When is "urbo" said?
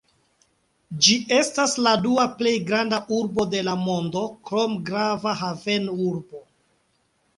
3.19-3.47